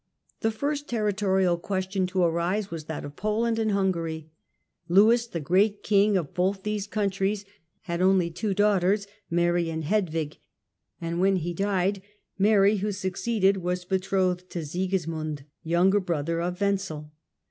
[0.39, 4.31] The first terri torial question to arise was that of Poland and Hungary.
[4.87, 7.45] Lewis the Great, King of both these countries,
[7.81, 10.39] had only two daughters, Mary and Hedwig,
[10.99, 12.01] and when he died
[12.39, 17.11] Mary, who succeeded, was betrothed to Sigismund, Polish and youuger brother of Wenzel.